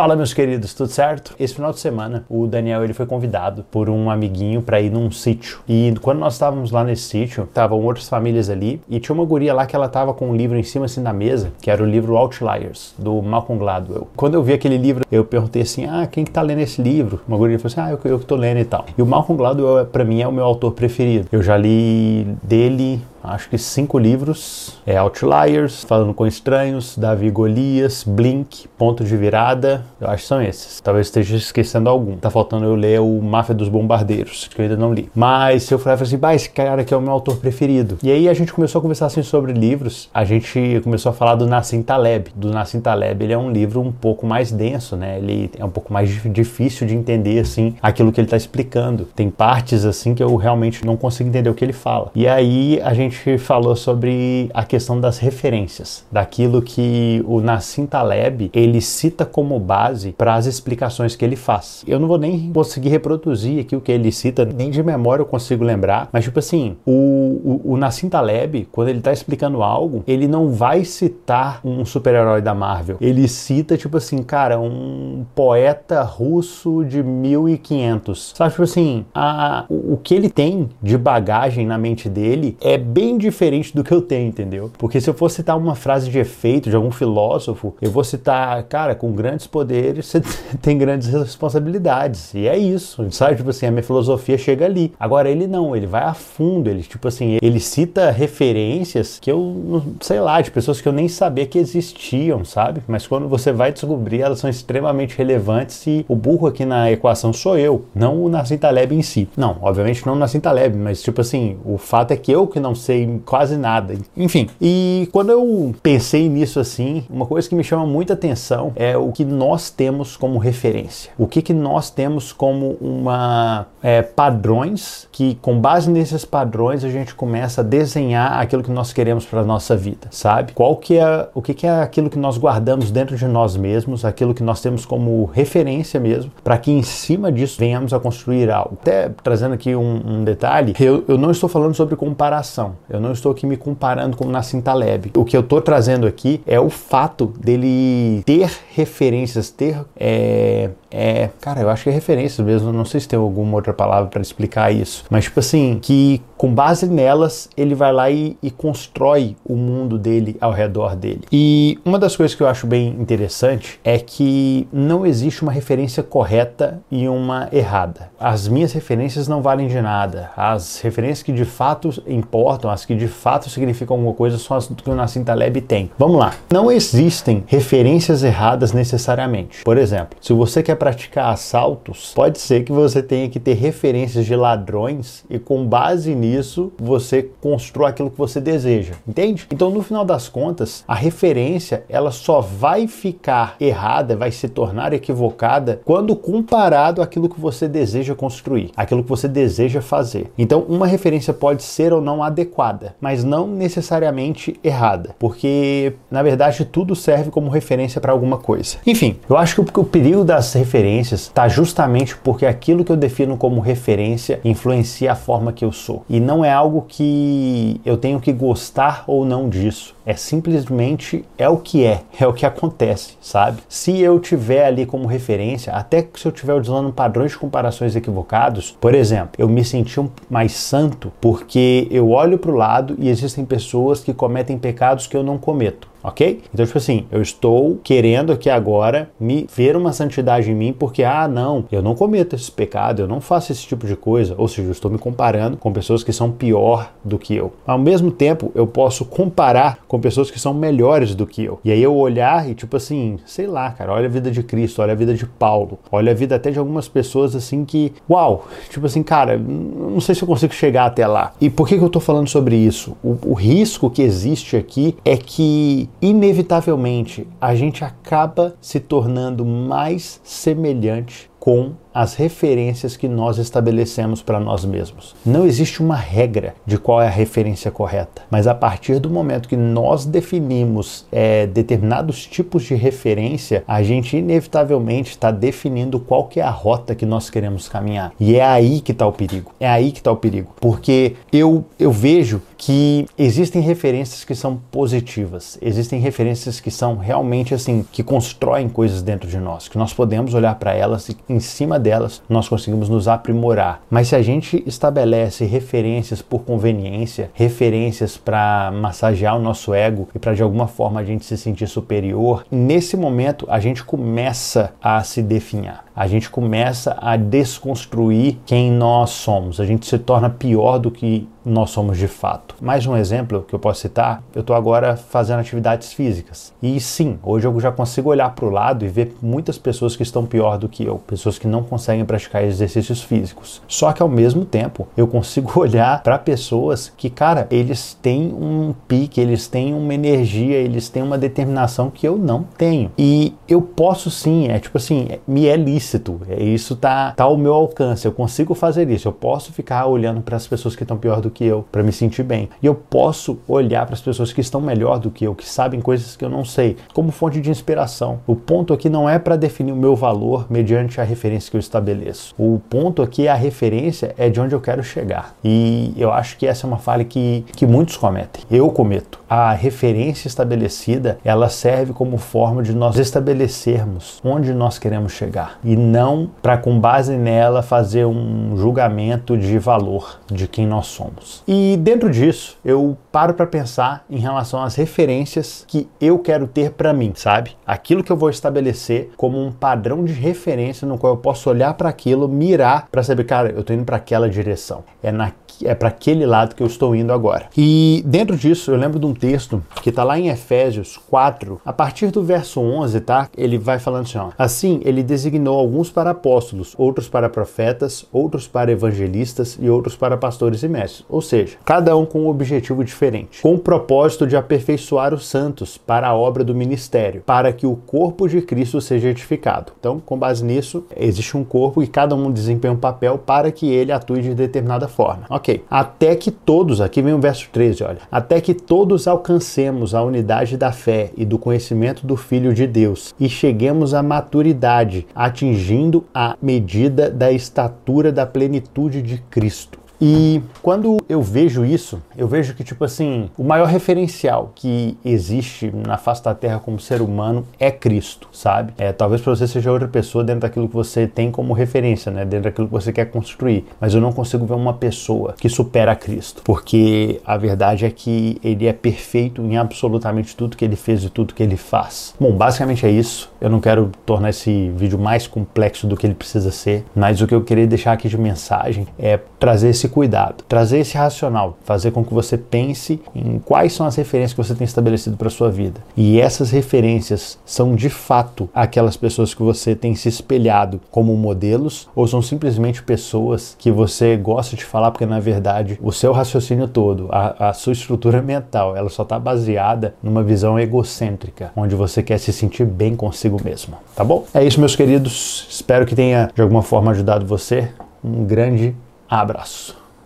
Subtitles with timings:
[0.00, 1.34] Fala meus queridos, tudo certo?
[1.38, 5.10] Esse final de semana o Daniel ele foi convidado por um amiguinho para ir num
[5.10, 5.58] sítio.
[5.68, 9.52] E quando nós estávamos lá nesse sítio, estavam outras famílias ali e tinha uma guria
[9.52, 11.86] lá que ela tava com um livro em cima assim da mesa, que era o
[11.86, 14.08] livro Outliers do Malcolm Gladwell.
[14.16, 17.20] Quando eu vi aquele livro, eu perguntei assim: "Ah, quem que tá lendo esse livro?"
[17.28, 18.86] Uma guria falou assim: "Ah, eu, eu que tô lendo e tal".
[18.96, 21.28] E o Malcolm Gladwell para mim é o meu autor preferido.
[21.30, 24.80] Eu já li dele acho que cinco livros.
[24.86, 29.84] É Outliers, Falando com Estranhos, Davi Golias, Blink, Ponto de Virada.
[30.00, 30.80] Eu acho que são esses.
[30.80, 32.16] Talvez esteja esquecendo algum.
[32.16, 35.08] Tá faltando eu ler o Máfia dos Bombardeiros, que eu ainda não li.
[35.14, 37.98] Mas se eu falar assim, esse cara aqui é o meu autor preferido.
[38.02, 40.08] E aí a gente começou a conversar assim sobre livros.
[40.12, 42.30] A gente começou a falar do Nassim Taleb.
[42.34, 45.18] Do Nassim Taleb, ele é um livro um pouco mais denso, né?
[45.18, 49.04] Ele é um pouco mais difícil de entender, assim, aquilo que ele tá explicando.
[49.14, 52.10] Tem partes, assim, que eu realmente não consigo entender o que ele fala.
[52.14, 57.84] E aí a gente gente falou sobre a questão das referências, daquilo que o Nassim
[57.84, 61.84] Taleb ele cita como base para as explicações que ele faz.
[61.86, 65.26] Eu não vou nem conseguir reproduzir aqui o que ele cita, nem de memória eu
[65.26, 70.04] consigo lembrar, mas tipo assim, o, o, o Nassim Taleb, quando ele está explicando algo,
[70.06, 72.96] ele não vai citar um super-herói da Marvel.
[73.00, 78.34] Ele cita, tipo assim, cara, um poeta russo de 1500.
[78.36, 82.78] Sabe, tipo assim, a, o, o que ele tem de bagagem na mente dele é
[82.78, 84.70] bem bem diferente do que eu tenho, entendeu?
[84.76, 88.62] Porque se eu for citar uma frase de efeito de algum filósofo, eu vou citar,
[88.64, 90.20] cara, com grandes poderes você
[90.60, 92.34] tem grandes responsabilidades.
[92.34, 93.36] E é isso, sabe?
[93.36, 94.92] Tipo assim, a minha filosofia chega ali.
[95.00, 99.82] Agora ele não, ele vai a fundo, ele, tipo assim, ele cita referências que eu,
[100.02, 102.82] sei lá, de pessoas que eu nem sabia que existiam, sabe?
[102.86, 107.32] Mas quando você vai descobrir, elas são extremamente relevantes e o burro aqui na equação
[107.32, 109.26] sou eu, não o Nassim Taleb em si.
[109.38, 112.60] Não, obviamente não o Nassim Taleb, mas tipo assim, o fato é que eu que
[112.60, 113.94] não sei sei quase nada.
[114.16, 118.96] Enfim, e quando eu pensei nisso assim, uma coisa que me chama muita atenção é
[118.96, 121.12] o que nós temos como referência.
[121.16, 126.88] O que, que nós temos como uma é, padrões que, com base nesses padrões, a
[126.88, 130.52] gente começa a desenhar aquilo que nós queremos para a nossa vida, sabe?
[130.52, 134.04] Qual que é o que, que é aquilo que nós guardamos dentro de nós mesmos,
[134.04, 138.50] aquilo que nós temos como referência mesmo, para que em cima disso venhamos a construir
[138.50, 138.76] algo.
[138.80, 142.79] Até trazendo aqui um, um detalhe, eu, eu não estou falando sobre comparação.
[142.88, 145.10] Eu não estou aqui me comparando com o Nassim Taleb.
[145.16, 151.30] O que eu estou trazendo aqui é o fato dele ter referências, ter é, é,
[151.40, 154.20] cara, eu acho que é referência mesmo, não sei se tem alguma outra palavra para
[154.20, 159.36] explicar isso, mas tipo assim, que com base nelas ele vai lá e, e, constrói
[159.44, 161.20] o mundo dele ao redor dele.
[161.30, 166.02] E uma das coisas que eu acho bem interessante é que não existe uma referência
[166.02, 168.08] correta e uma errada.
[168.18, 170.30] As minhas referências não valem de nada.
[170.34, 174.66] As referências que de fato importam, as que de fato significam alguma coisa, são as
[174.66, 175.90] que o Nassim Taleb tem.
[175.98, 176.32] Vamos lá.
[176.50, 179.62] Não existem referências erradas necessariamente.
[179.62, 184.24] Por exemplo, se você quer praticar assaltos, pode ser que você tenha que ter referências
[184.24, 186.29] de ladrões e com base nisso
[186.78, 189.46] você construa aquilo que você deseja, entende?
[189.50, 194.92] Então, no final das contas, a referência ela só vai ficar errada, vai se tornar
[194.92, 200.30] equivocada quando comparado àquilo que você deseja construir, aquilo que você deseja fazer.
[200.36, 206.64] Então, uma referência pode ser ou não adequada, mas não necessariamente errada, porque na verdade
[206.64, 208.76] tudo serve como referência para alguma coisa.
[208.86, 212.96] Enfim, eu acho que o perigo das referências referências está justamente porque aquilo que eu
[212.96, 216.04] defino como referência influencia a forma que eu sou.
[216.08, 219.94] E não é algo que eu tenho que gostar ou não disso.
[220.10, 223.62] É simplesmente é o que é, é o que acontece, sabe?
[223.68, 227.94] Se eu tiver ali como referência, até que se eu estiver usando padrões de comparações
[227.94, 232.96] equivocados, por exemplo, eu me senti um mais santo porque eu olho para o lado
[232.98, 236.42] e existem pessoas que cometem pecados que eu não cometo ok?
[236.52, 241.04] Então, tipo assim, eu estou querendo aqui agora me ver uma santidade em mim porque,
[241.04, 244.48] ah, não, eu não cometo esse pecado, eu não faço esse tipo de coisa, ou
[244.48, 247.52] seja, eu estou me comparando com pessoas que são pior do que eu.
[247.66, 251.60] Ao mesmo tempo, eu posso comparar com pessoas que são melhores do que eu.
[251.64, 254.82] E aí eu olhar e, tipo assim, sei lá, cara, olha a vida de Cristo,
[254.82, 258.46] olha a vida de Paulo, olha a vida até de algumas pessoas assim que, uau,
[258.68, 261.32] tipo assim, cara, não sei se eu consigo chegar até lá.
[261.40, 262.96] E por que, que eu tô falando sobre isso?
[263.02, 270.20] O, o risco que existe aqui é que inevitavelmente a gente acaba se tornando mais
[270.24, 275.14] semelhante com as referências que nós estabelecemos para nós mesmos.
[275.24, 279.48] Não existe uma regra de qual é a referência correta, mas a partir do momento
[279.48, 286.40] que nós definimos é, determinados tipos de referência, a gente inevitavelmente está definindo qual que
[286.40, 288.12] é a rota que nós queremos caminhar.
[288.18, 289.52] E é aí que está o perigo.
[289.58, 294.60] É aí que está o perigo, porque eu eu vejo que existem referências que são
[294.70, 299.94] positivas, existem referências que são realmente assim que constroem coisas dentro de nós, que nós
[299.94, 303.82] podemos olhar para elas e em cima delas nós conseguimos nos aprimorar.
[303.90, 310.18] Mas se a gente estabelece referências por conveniência, referências para massagear o nosso ego e
[310.18, 315.02] para de alguma forma a gente se sentir superior, nesse momento a gente começa a
[315.02, 315.84] se definhar.
[316.00, 319.60] A gente começa a desconstruir quem nós somos.
[319.60, 322.54] A gente se torna pior do que nós somos de fato.
[322.60, 326.52] Mais um exemplo que eu posso citar, eu estou agora fazendo atividades físicas.
[326.62, 330.02] E sim, hoje eu já consigo olhar para o lado e ver muitas pessoas que
[330.02, 333.62] estão pior do que eu, pessoas que não conseguem praticar exercícios físicos.
[333.66, 338.74] Só que ao mesmo tempo, eu consigo olhar para pessoas que, cara, eles têm um
[338.86, 342.90] pique, eles têm uma energia, eles têm uma determinação que eu não tenho.
[342.98, 345.89] E eu posso sim, é tipo assim, me é lícito,
[346.28, 350.20] é, isso tá, tá ao meu alcance, eu consigo fazer isso, eu posso ficar olhando
[350.20, 352.48] para as pessoas que estão pior do que eu para me sentir bem.
[352.62, 355.80] E eu posso olhar para as pessoas que estão melhor do que eu, que sabem
[355.80, 358.20] coisas que eu não sei, como fonte de inspiração.
[358.26, 361.60] O ponto aqui não é para definir o meu valor mediante a referência que eu
[361.60, 362.34] estabeleço.
[362.38, 365.34] O ponto aqui é a referência é de onde eu quero chegar.
[365.44, 368.42] E eu acho que essa é uma falha que, que muitos cometem.
[368.50, 369.19] Eu cometo.
[369.30, 375.76] A referência estabelecida, ela serve como forma de nós estabelecermos onde nós queremos chegar e
[375.76, 381.44] não para com base nela fazer um julgamento de valor de quem nós somos.
[381.46, 386.72] E dentro disso, eu paro para pensar em relação às referências que eu quero ter
[386.72, 387.52] para mim, sabe?
[387.64, 391.74] Aquilo que eu vou estabelecer como um padrão de referência no qual eu posso olhar
[391.74, 394.82] para aquilo, mirar para saber, cara, eu tô indo para aquela direção.
[395.00, 395.30] É na
[395.64, 397.46] é para aquele lado que eu estou indo agora.
[397.56, 401.72] E dentro disso, eu lembro de um texto que está lá em Efésios 4, a
[401.72, 403.28] partir do verso 11, tá?
[403.36, 404.30] Ele vai falando assim, ó.
[404.38, 410.16] Assim, ele designou alguns para apóstolos, outros para profetas, outros para evangelistas e outros para
[410.16, 411.04] pastores e mestres.
[411.08, 415.76] Ou seja, cada um com um objetivo diferente, com o propósito de aperfeiçoar os santos
[415.76, 419.72] para a obra do ministério, para que o corpo de Cristo seja edificado.
[419.78, 423.68] Então, com base nisso, existe um corpo e cada um desempenha um papel para que
[423.68, 425.24] ele atue de determinada forma.
[425.28, 427.98] Ok, até que todos, aqui vem o verso 13, olha.
[428.10, 433.14] Até que todos alcancemos a unidade da fé e do conhecimento do Filho de Deus
[433.18, 439.78] e cheguemos à maturidade, atingindo a medida da estatura da plenitude de Cristo.
[440.00, 445.70] E quando eu vejo isso, eu vejo que, tipo assim, o maior referencial que existe
[445.86, 448.72] na face da Terra como ser humano é Cristo, sabe?
[448.78, 452.24] É, talvez para você seja outra pessoa dentro daquilo que você tem como referência, né?
[452.24, 453.66] Dentro daquilo que você quer construir.
[453.78, 458.38] Mas eu não consigo ver uma pessoa que supera Cristo, porque a verdade é que
[458.42, 462.14] ele é perfeito em absolutamente tudo que ele fez e tudo que ele faz.
[462.18, 463.30] Bom, basicamente é isso.
[463.40, 467.26] Eu não quero tornar esse vídeo mais complexo do que ele precisa ser, mas o
[467.26, 471.90] que eu queria deixar aqui de mensagem é trazer esse cuidado, trazer esse racional, fazer
[471.90, 475.50] com que você pense em quais são as referências que você tem estabelecido para sua
[475.50, 475.80] vida.
[475.96, 481.88] E essas referências são de fato aquelas pessoas que você tem se espelhado como modelos
[481.94, 486.68] ou são simplesmente pessoas que você gosta de falar porque na verdade o seu raciocínio
[486.68, 492.02] todo, a, a sua estrutura mental, ela só está baseada numa visão egocêntrica, onde você
[492.02, 494.24] quer se sentir bem consigo mesmo, tá bom?
[494.32, 495.46] É isso, meus queridos.
[495.50, 497.68] Espero que tenha de alguma forma ajudado você.
[498.02, 498.74] Um grande
[499.10, 499.79] Abraço.